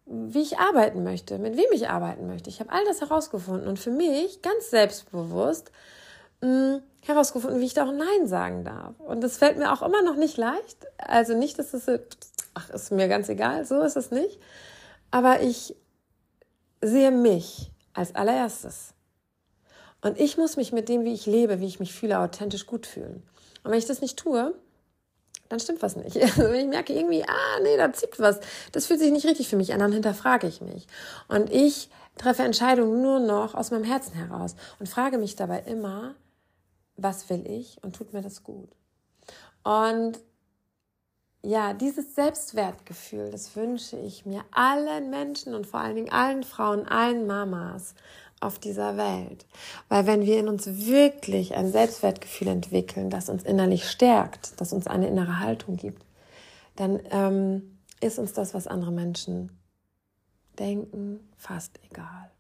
wie 0.06 0.42
ich 0.42 0.58
arbeiten 0.58 1.04
möchte, 1.04 1.38
mit 1.38 1.58
wem 1.58 1.72
ich 1.72 1.90
arbeiten 1.90 2.28
möchte. 2.28 2.50
Ich 2.50 2.60
habe 2.60 2.72
all 2.72 2.84
das 2.86 3.02
herausgefunden 3.02 3.68
und 3.68 3.80
für 3.80 3.92
mich 3.92 4.42
ganz 4.42 4.70
selbstbewusst 4.70 5.72
mh, 6.42 6.50
hm, 6.50 6.84
herausgefunden, 7.02 7.60
wie 7.60 7.66
ich 7.66 7.74
da 7.74 7.86
auch 7.86 7.94
Nein 7.94 8.28
sagen 8.28 8.64
darf. 8.64 9.00
Und 9.00 9.22
das 9.22 9.38
fällt 9.38 9.58
mir 9.58 9.72
auch 9.72 9.82
immer 9.82 10.02
noch 10.02 10.16
nicht 10.16 10.38
leicht. 10.38 10.86
Also 10.98 11.38
nicht, 11.38 11.60
dass 11.60 11.74
es, 11.74 11.88
ach, 12.54 12.70
ist 12.70 12.92
mir 12.92 13.08
ganz 13.08 13.30
egal, 13.30 13.66
so 13.66 13.82
ist 13.82 13.98
es 13.98 14.12
nicht. 14.12 14.40
Aber 15.12 15.42
ich 15.42 15.76
sehe 16.82 17.12
mich 17.12 17.72
als 17.94 18.16
allererstes. 18.16 18.93
Und 20.04 20.20
ich 20.20 20.38
muss 20.38 20.58
mich 20.58 20.72
mit 20.74 20.90
dem, 20.90 21.06
wie 21.06 21.14
ich 21.14 21.26
lebe, 21.26 21.60
wie 21.60 21.66
ich 21.66 21.80
mich 21.80 21.94
fühle, 21.94 22.20
authentisch 22.20 22.68
gut 22.68 22.86
fühlen. 22.86 23.24
Und 23.64 23.72
wenn 23.72 23.80
ich 23.80 23.86
das 23.86 24.02
nicht 24.02 24.18
tue, 24.18 24.54
dann 25.50 25.60
stimmt 25.60 25.82
was 25.82 25.96
nicht. 25.96 26.18
Also 26.22 26.44
wenn 26.44 26.60
ich 26.60 26.68
merke 26.68 26.94
irgendwie, 26.94 27.24
ah, 27.24 27.60
nee, 27.62 27.78
da 27.78 27.92
zieht 27.94 28.20
was, 28.20 28.40
das 28.74 28.86
fühlt 28.86 29.00
sich 29.00 29.12
nicht 29.12 29.26
richtig 29.26 29.48
für 29.48 29.56
mich 29.56 29.74
an, 29.74 29.80
dann 29.80 29.94
hinterfrage 29.94 30.48
ich 30.48 30.62
mich. 30.62 30.88
Und 31.30 31.50
ich 31.52 31.90
treffe 32.18 32.44
Entscheidungen 32.44 33.02
nur 33.02 33.20
noch 33.20 33.56
aus 33.56 33.72
meinem 33.72 33.86
Herzen 33.86 34.14
heraus 34.14 34.56
und 34.80 34.90
frage 34.90 35.18
mich 35.18 35.36
dabei 35.36 35.62
immer, 35.62 36.16
was 36.98 37.30
will 37.30 37.48
ich 37.48 37.78
und 37.82 37.96
tut 37.96 38.14
mir 38.14 38.22
das 38.22 38.44
gut? 38.44 38.70
Und 39.64 40.20
ja, 41.46 41.74
dieses 41.74 42.16
Selbstwertgefühl, 42.16 43.30
das 43.30 43.56
wünsche 43.56 43.98
ich 43.98 44.26
mir 44.26 44.46
allen 44.52 45.10
Menschen 45.10 45.54
und 45.54 45.68
vor 45.68 45.82
allen 45.82 45.96
Dingen 45.96 46.12
allen 46.12 46.44
Frauen, 46.44 46.88
allen 46.88 47.28
Mamas 47.28 47.96
auf 48.44 48.60
dieser 48.60 48.98
Welt. 48.98 49.46
Weil 49.90 50.06
wenn 50.06 50.26
wir 50.26 50.40
in 50.40 50.48
uns 50.48 50.68
wirklich 50.86 51.56
ein 51.56 51.72
Selbstwertgefühl 51.72 52.50
entwickeln, 52.50 53.10
das 53.10 53.30
uns 53.30 53.44
innerlich 53.44 53.90
stärkt, 53.90 54.60
das 54.60 54.74
uns 54.74 54.88
eine 54.88 55.08
innere 55.08 55.40
Haltung 55.40 55.78
gibt, 55.78 56.04
dann 56.76 57.00
ähm, 57.12 57.80
ist 58.02 58.20
uns 58.20 58.34
das, 58.34 58.54
was 58.54 58.68
andere 58.68 58.92
Menschen 58.92 59.58
denken, 60.60 61.20
fast 61.38 61.80
egal. 61.90 62.33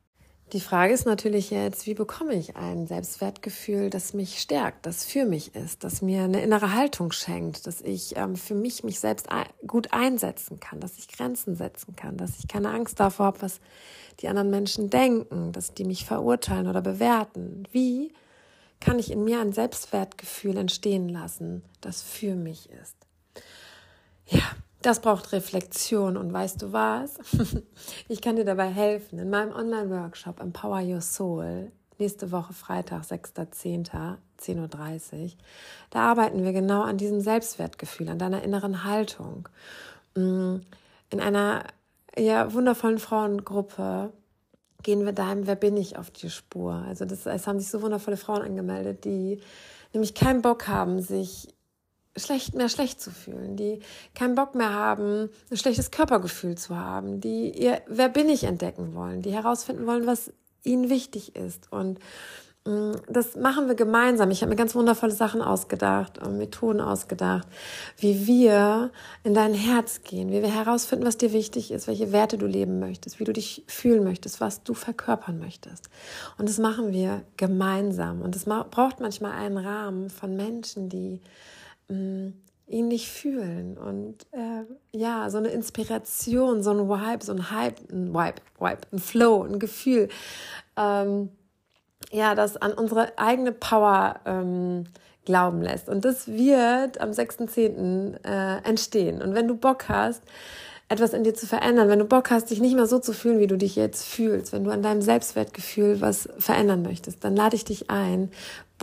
Die 0.53 0.61
Frage 0.61 0.93
ist 0.93 1.07
natürlich 1.07 1.49
jetzt, 1.49 1.87
wie 1.87 1.95
bekomme 1.95 2.35
ich 2.35 2.55
ein 2.55 2.85
Selbstwertgefühl, 2.85 3.89
das 3.89 4.13
mich 4.13 4.39
stärkt, 4.39 4.85
das 4.85 5.03
für 5.03 5.25
mich 5.25 5.55
ist, 5.55 5.83
das 5.83 6.03
mir 6.03 6.21
eine 6.21 6.43
innere 6.43 6.75
Haltung 6.75 7.11
schenkt, 7.11 7.65
dass 7.65 7.81
ich 7.81 8.15
ähm, 8.17 8.35
für 8.35 8.53
mich 8.53 8.83
mich 8.83 8.99
selbst 8.99 9.27
gut 9.65 9.93
einsetzen 9.93 10.59
kann, 10.59 10.79
dass 10.79 10.99
ich 10.99 11.07
Grenzen 11.07 11.55
setzen 11.55 11.95
kann, 11.95 12.17
dass 12.17 12.37
ich 12.37 12.47
keine 12.47 12.69
Angst 12.69 12.99
davor 12.99 13.25
habe, 13.25 13.41
was 13.41 13.61
die 14.19 14.27
anderen 14.27 14.51
Menschen 14.51 14.91
denken, 14.91 15.53
dass 15.53 15.73
die 15.73 15.85
mich 15.85 16.05
verurteilen 16.05 16.67
oder 16.67 16.83
bewerten. 16.83 17.67
Wie 17.71 18.13
kann 18.79 18.99
ich 18.99 19.11
in 19.11 19.23
mir 19.23 19.39
ein 19.39 19.53
Selbstwertgefühl 19.53 20.57
entstehen 20.57 21.09
lassen, 21.09 21.63
das 21.81 22.03
für 22.03 22.35
mich 22.35 22.69
ist? 22.69 22.95
Ja, 24.27 24.43
das 24.85 24.99
braucht 24.99 25.31
Reflexion 25.31 26.17
und 26.17 26.31
weißt 26.31 26.61
du 26.61 26.73
was? 26.73 27.17
Ich 28.07 28.21
kann 28.21 28.35
dir 28.35 28.45
dabei 28.45 28.67
helfen. 28.67 29.17
In 29.19 29.29
meinem 29.29 29.53
Online-Workshop 29.53 30.39
Empower 30.39 30.81
Your 30.81 31.01
Soul, 31.01 31.71
nächste 31.97 32.31
Woche 32.31 32.53
Freitag, 32.53 33.03
6.10., 33.03 34.17
10.30 34.39 35.23
Uhr, 35.23 35.29
da 35.89 35.99
arbeiten 36.01 36.43
wir 36.43 36.51
genau 36.51 36.81
an 36.81 36.97
diesem 36.97 37.21
Selbstwertgefühl, 37.21 38.09
an 38.09 38.19
deiner 38.19 38.43
inneren 38.43 38.83
Haltung. 38.83 39.47
Mm, 40.15 40.57
in 41.09 41.19
einer 41.21 41.63
ja, 42.17 42.53
wundervollen 42.53 42.99
Frauengruppe 42.99 44.11
gehen 44.83 45.05
wir 45.05 45.13
deinem 45.13 45.47
Wer 45.47 45.55
bin 45.55 45.77
ich 45.77 45.97
auf 45.97 46.11
die 46.11 46.29
Spur. 46.29 46.83
Also 46.87 47.05
das, 47.05 47.25
es 47.25 47.47
haben 47.47 47.59
sich 47.59 47.69
so 47.69 47.81
wundervolle 47.81 48.17
Frauen 48.17 48.41
angemeldet, 48.41 49.05
die 49.05 49.39
nämlich 49.93 50.13
keinen 50.13 50.41
Bock 50.41 50.67
haben, 50.67 51.01
sich 51.01 51.52
schlecht 52.15 52.53
mehr 52.53 52.69
schlecht 52.69 53.01
zu 53.01 53.11
fühlen, 53.11 53.55
die 53.55 53.79
keinen 54.13 54.35
Bock 54.35 54.55
mehr 54.55 54.73
haben, 54.73 55.29
ein 55.49 55.57
schlechtes 55.57 55.91
Körpergefühl 55.91 56.55
zu 56.55 56.77
haben, 56.77 57.21
die 57.21 57.49
ihr 57.49 57.81
Wer 57.87 58.09
bin 58.09 58.29
ich 58.29 58.43
entdecken 58.43 58.93
wollen, 58.93 59.21
die 59.21 59.31
herausfinden 59.31 59.87
wollen, 59.87 60.05
was 60.05 60.31
ihnen 60.63 60.89
wichtig 60.89 61.35
ist 61.35 61.71
und 61.71 61.99
mm, 62.65 62.91
das 63.09 63.35
machen 63.35 63.67
wir 63.67 63.73
gemeinsam. 63.73 64.29
Ich 64.29 64.41
habe 64.41 64.51
mir 64.51 64.55
ganz 64.55 64.75
wundervolle 64.75 65.11
Sachen 65.11 65.41
ausgedacht 65.41 66.19
und 66.19 66.37
Methoden 66.37 66.81
ausgedacht, 66.81 67.47
wie 67.97 68.27
wir 68.27 68.91
in 69.23 69.33
dein 69.33 69.55
Herz 69.55 70.03
gehen, 70.03 70.31
wie 70.31 70.43
wir 70.43 70.53
herausfinden, 70.53 71.07
was 71.07 71.17
dir 71.17 71.33
wichtig 71.33 71.71
ist, 71.71 71.87
welche 71.87 72.11
Werte 72.11 72.37
du 72.37 72.45
leben 72.45 72.79
möchtest, 72.79 73.19
wie 73.19 73.25
du 73.25 73.33
dich 73.33 73.63
fühlen 73.67 74.03
möchtest, 74.03 74.39
was 74.39 74.63
du 74.63 74.75
verkörpern 74.75 75.39
möchtest. 75.39 75.89
Und 76.37 76.47
das 76.47 76.59
machen 76.59 76.93
wir 76.93 77.23
gemeinsam. 77.37 78.21
Und 78.21 78.35
es 78.35 78.45
braucht 78.45 78.99
manchmal 78.99 79.31
einen 79.31 79.57
Rahmen 79.57 80.11
von 80.11 80.37
Menschen, 80.37 80.89
die 80.89 81.19
mh, 81.93 82.33
ihn 82.67 82.87
nicht 82.87 83.09
fühlen 83.09 83.77
und 83.77 84.25
äh, 84.31 84.63
ja, 84.97 85.29
so 85.29 85.37
eine 85.37 85.49
Inspiration, 85.49 86.63
so 86.63 86.71
ein 86.71 86.89
Vibe, 86.89 87.23
so 87.23 87.33
ein 87.33 87.51
Hype, 87.51 87.79
ein 87.91 88.13
Vibe, 88.13 88.41
Vibe, 88.59 88.81
ein 88.91 88.99
Flow, 88.99 89.43
ein 89.43 89.59
Gefühl, 89.59 90.09
ähm, 90.77 91.29
ja, 92.11 92.35
das 92.35 92.57
an 92.57 92.73
unsere 92.73 93.17
eigene 93.17 93.51
Power 93.51 94.19
ähm, 94.25 94.85
glauben 95.25 95.61
lässt. 95.61 95.89
Und 95.89 96.05
das 96.05 96.27
wird 96.27 96.99
am 96.99 97.11
6.10. 97.11 98.23
Äh, 98.25 98.67
entstehen. 98.67 99.21
Und 99.21 99.35
wenn 99.35 99.47
du 99.47 99.55
Bock 99.55 99.89
hast, 99.89 100.21
etwas 100.89 101.13
in 101.13 101.23
dir 101.23 101.33
zu 101.33 101.47
verändern, 101.47 101.89
wenn 101.89 101.99
du 101.99 102.05
Bock 102.05 102.29
hast, 102.29 102.51
dich 102.51 102.61
nicht 102.61 102.75
mehr 102.75 102.85
so 102.85 102.99
zu 102.99 103.13
fühlen, 103.13 103.39
wie 103.39 103.47
du 103.47 103.57
dich 103.57 103.75
jetzt 103.75 104.05
fühlst, 104.05 104.53
wenn 104.53 104.63
du 104.63 104.71
an 104.71 104.83
deinem 104.83 105.01
Selbstwertgefühl 105.01 106.01
was 106.01 106.29
verändern 106.37 106.83
möchtest, 106.83 107.23
dann 107.23 107.35
lade 107.35 107.55
ich 107.55 107.65
dich 107.65 107.89
ein, 107.89 108.31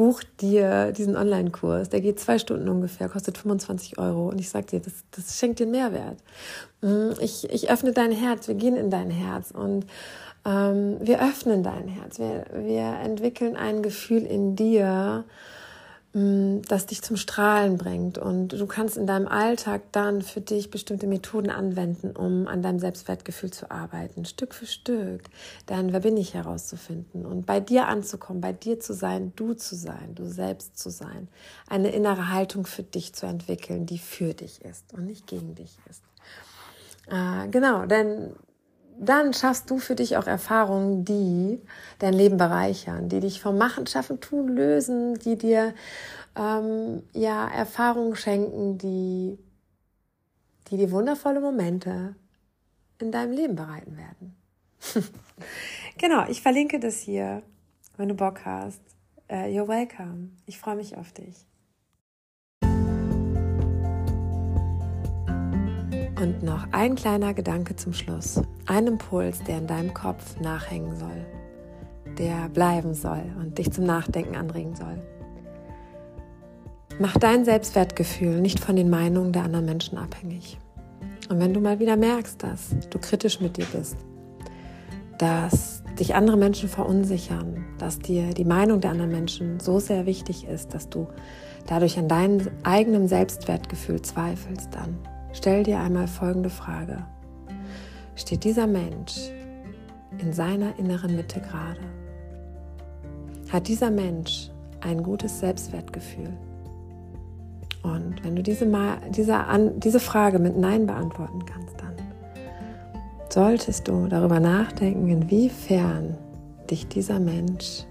buch 0.00 0.22
dir 0.40 0.92
diesen 0.92 1.14
Online-Kurs. 1.14 1.90
Der 1.90 2.00
geht 2.00 2.18
zwei 2.18 2.38
Stunden 2.38 2.70
ungefähr, 2.70 3.10
kostet 3.10 3.36
25 3.36 3.98
Euro. 3.98 4.30
Und 4.30 4.40
ich 4.40 4.48
sag 4.48 4.66
dir, 4.68 4.80
das, 4.80 4.94
das 5.10 5.38
schenkt 5.38 5.58
dir 5.58 5.66
Mehrwert. 5.66 6.16
Mm, 6.80 7.10
ich, 7.20 7.50
ich 7.50 7.70
öffne 7.70 7.92
dein 7.92 8.10
Herz, 8.10 8.48
wir 8.48 8.54
gehen 8.54 8.76
in 8.76 8.88
dein 8.88 9.10
Herz 9.10 9.50
und 9.50 9.84
ähm, 10.46 10.96
wir 11.02 11.22
öffnen 11.22 11.62
dein 11.62 11.86
Herz. 11.86 12.18
Wir, 12.18 12.46
wir 12.54 12.94
entwickeln 13.04 13.56
ein 13.56 13.82
Gefühl 13.82 14.22
in 14.22 14.56
dir, 14.56 15.24
das 16.12 16.86
dich 16.86 17.02
zum 17.02 17.16
Strahlen 17.16 17.78
bringt. 17.78 18.18
Und 18.18 18.48
du 18.48 18.66
kannst 18.66 18.96
in 18.96 19.06
deinem 19.06 19.28
Alltag 19.28 19.82
dann 19.92 20.22
für 20.22 20.40
dich 20.40 20.70
bestimmte 20.70 21.06
Methoden 21.06 21.50
anwenden, 21.50 22.10
um 22.16 22.48
an 22.48 22.62
deinem 22.62 22.80
Selbstwertgefühl 22.80 23.52
zu 23.52 23.70
arbeiten, 23.70 24.24
Stück 24.24 24.54
für 24.54 24.66
Stück, 24.66 25.22
dein 25.66 25.92
Wer 25.92 26.00
bin 26.00 26.16
ich 26.16 26.34
herauszufinden 26.34 27.24
und 27.24 27.46
bei 27.46 27.60
dir 27.60 27.86
anzukommen, 27.86 28.40
bei 28.40 28.52
dir 28.52 28.80
zu 28.80 28.92
sein, 28.92 29.32
du 29.36 29.54
zu 29.54 29.76
sein, 29.76 30.16
du 30.16 30.26
selbst 30.26 30.76
zu 30.78 30.90
sein, 30.90 31.28
eine 31.68 31.90
innere 31.90 32.32
Haltung 32.32 32.66
für 32.66 32.82
dich 32.82 33.12
zu 33.14 33.26
entwickeln, 33.26 33.86
die 33.86 33.98
für 33.98 34.34
dich 34.34 34.64
ist 34.64 34.92
und 34.92 35.06
nicht 35.06 35.28
gegen 35.28 35.54
dich 35.54 35.78
ist. 35.88 36.02
Äh, 37.06 37.48
genau, 37.50 37.86
denn 37.86 38.34
dann 39.00 39.32
schaffst 39.32 39.70
du 39.70 39.78
für 39.78 39.94
dich 39.94 40.18
auch 40.18 40.26
Erfahrungen, 40.26 41.06
die 41.06 41.62
dein 41.98 42.12
Leben 42.12 42.36
bereichern, 42.36 43.08
die 43.08 43.20
dich 43.20 43.40
vom 43.40 43.56
Machen, 43.56 43.86
Schaffen, 43.86 44.20
Tun 44.20 44.48
lösen, 44.48 45.18
die 45.18 45.36
dir 45.36 45.74
ähm, 46.36 47.02
ja 47.14 47.48
Erfahrungen 47.48 48.14
schenken, 48.14 48.76
die, 48.76 49.38
die 50.68 50.76
dir 50.76 50.90
wundervolle 50.90 51.40
Momente 51.40 52.14
in 52.98 53.10
deinem 53.10 53.32
Leben 53.32 53.56
bereiten 53.56 53.96
werden. 53.96 54.36
genau, 55.98 56.26
ich 56.28 56.42
verlinke 56.42 56.78
das 56.78 56.98
hier, 56.98 57.42
wenn 57.96 58.10
du 58.10 58.14
Bock 58.14 58.44
hast. 58.44 58.82
Uh, 59.30 59.46
you're 59.46 59.68
welcome. 59.68 60.30
Ich 60.44 60.58
freue 60.58 60.76
mich 60.76 60.96
auf 60.96 61.12
dich. 61.12 61.46
Und 66.20 66.42
noch 66.42 66.66
ein 66.72 66.96
kleiner 66.96 67.32
Gedanke 67.32 67.76
zum 67.76 67.94
Schluss. 67.94 68.42
Ein 68.66 68.86
Impuls, 68.86 69.42
der 69.44 69.56
in 69.56 69.66
deinem 69.66 69.94
Kopf 69.94 70.38
nachhängen 70.38 70.94
soll, 70.94 71.24
der 72.18 72.50
bleiben 72.50 72.92
soll 72.92 73.22
und 73.40 73.56
dich 73.56 73.72
zum 73.72 73.84
Nachdenken 73.84 74.36
anregen 74.36 74.76
soll. 74.76 75.00
Mach 76.98 77.16
dein 77.16 77.46
Selbstwertgefühl 77.46 78.42
nicht 78.42 78.60
von 78.60 78.76
den 78.76 78.90
Meinungen 78.90 79.32
der 79.32 79.44
anderen 79.44 79.64
Menschen 79.64 79.96
abhängig. 79.96 80.58
Und 81.30 81.40
wenn 81.40 81.54
du 81.54 81.60
mal 81.60 81.78
wieder 81.78 81.96
merkst, 81.96 82.42
dass 82.42 82.76
du 82.90 82.98
kritisch 82.98 83.40
mit 83.40 83.56
dir 83.56 83.66
bist, 83.72 83.96
dass 85.16 85.82
dich 85.98 86.14
andere 86.14 86.36
Menschen 86.36 86.68
verunsichern, 86.68 87.64
dass 87.78 87.98
dir 87.98 88.34
die 88.34 88.44
Meinung 88.44 88.82
der 88.82 88.90
anderen 88.90 89.10
Menschen 89.10 89.58
so 89.58 89.78
sehr 89.78 90.04
wichtig 90.04 90.46
ist, 90.46 90.74
dass 90.74 90.90
du 90.90 91.08
dadurch 91.66 91.98
an 91.98 92.08
deinem 92.08 92.46
eigenen 92.62 93.08
Selbstwertgefühl 93.08 94.02
zweifelst, 94.02 94.68
dann 94.74 94.98
stell 95.32 95.62
dir 95.62 95.80
einmal 95.80 96.06
folgende 96.06 96.50
Frage. 96.50 97.04
Steht 98.16 98.44
dieser 98.44 98.66
Mensch 98.66 99.30
in 100.18 100.32
seiner 100.32 100.78
inneren 100.78 101.16
Mitte 101.16 101.40
gerade? 101.40 101.80
Hat 103.50 103.68
dieser 103.68 103.90
Mensch 103.90 104.50
ein 104.80 105.02
gutes 105.02 105.40
Selbstwertgefühl? 105.40 106.36
Und 107.82 108.22
wenn 108.22 108.36
du 108.36 108.42
diese, 108.42 108.66
diese, 109.10 109.44
diese 109.76 110.00
Frage 110.00 110.38
mit 110.38 110.56
Nein 110.56 110.86
beantworten 110.86 111.44
kannst, 111.46 111.80
dann 111.80 111.94
solltest 113.30 113.88
du 113.88 114.06
darüber 114.06 114.38
nachdenken, 114.38 115.08
inwiefern 115.08 116.16
dich 116.70 116.86
dieser 116.88 117.18
Mensch 117.18 117.84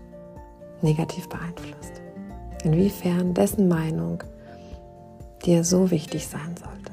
negativ 0.82 1.28
beeinflusst. 1.28 2.02
Inwiefern 2.64 3.34
dessen 3.34 3.68
Meinung 3.68 4.24
dir 5.46 5.64
so 5.64 5.92
wichtig 5.92 6.28
sein 6.28 6.56
sollte. 6.58 6.89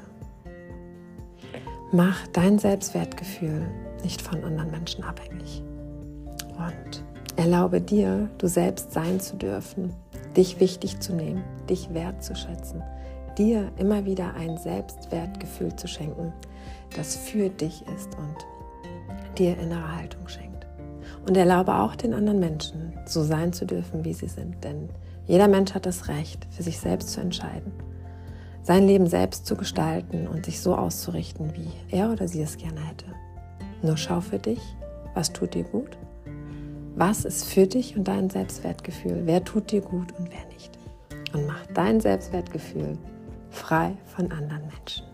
Mach 1.97 2.27
dein 2.27 2.59
Selbstwertgefühl 2.59 3.65
nicht 4.03 4.21
von 4.21 4.43
anderen 4.43 4.69
Menschen 4.69 5.03
abhängig. 5.03 5.63
Und 6.55 7.03
erlaube 7.37 7.81
dir, 7.81 8.29
du 8.37 8.45
selbst 8.45 8.91
sein 8.91 9.19
zu 9.19 9.35
dürfen, 9.35 9.95
dich 10.35 10.59
wichtig 10.59 10.99
zu 10.99 11.15
nehmen, 11.15 11.43
dich 11.67 11.91
wertzuschätzen, 11.95 12.83
dir 13.39 13.71
immer 13.77 14.05
wieder 14.05 14.35
ein 14.35 14.59
Selbstwertgefühl 14.59 15.75
zu 15.75 15.87
schenken, 15.87 16.33
das 16.95 17.15
für 17.15 17.49
dich 17.49 17.83
ist 17.95 18.15
und 18.15 19.39
dir 19.39 19.57
innere 19.57 19.95
Haltung 19.95 20.27
schenkt. 20.27 20.67
Und 21.25 21.35
erlaube 21.35 21.73
auch 21.73 21.95
den 21.95 22.13
anderen 22.13 22.39
Menschen, 22.39 22.93
so 23.07 23.23
sein 23.23 23.53
zu 23.53 23.65
dürfen, 23.65 24.05
wie 24.05 24.13
sie 24.13 24.29
sind. 24.29 24.63
Denn 24.63 24.89
jeder 25.25 25.47
Mensch 25.47 25.73
hat 25.73 25.87
das 25.87 26.09
Recht, 26.09 26.45
für 26.51 26.61
sich 26.61 26.77
selbst 26.79 27.09
zu 27.09 27.21
entscheiden, 27.21 27.71
sein 28.67 28.85
Leben 28.85 29.07
selbst 29.07 29.45
zu 29.45 29.55
gestalten 29.55 30.27
und 30.27 30.43
sich 30.45 30.59
so 30.59 30.75
auszurichten, 30.75 31.53
wie 31.55 31.71
er 31.95 32.11
oder 32.11 32.27
sie 32.27 32.41
es 32.41 32.57
gerne 32.57 32.81
hätte. 32.81 33.05
Nur 33.81 33.95
schau 33.95 34.19
für 34.19 34.39
dich, 34.39 34.59
was 35.13 35.31
tut 35.31 35.53
dir 35.53 35.63
gut, 35.63 35.97
was 36.97 37.23
ist 37.23 37.45
für 37.45 37.65
dich 37.65 37.95
und 37.95 38.09
dein 38.09 38.29
Selbstwertgefühl, 38.29 39.21
wer 39.23 39.41
tut 39.45 39.71
dir 39.71 39.79
gut 39.79 40.11
und 40.19 40.29
wer 40.29 40.45
nicht. 40.53 40.77
Und 41.33 41.47
mach 41.47 41.65
dein 41.67 42.01
Selbstwertgefühl 42.01 42.97
frei 43.51 43.95
von 44.05 44.29
anderen 44.33 44.63
Menschen. 44.67 45.05